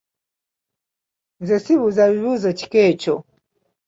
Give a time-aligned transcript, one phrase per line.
[1.41, 3.15] Nze sibuuza bibuuzo kika ekyo.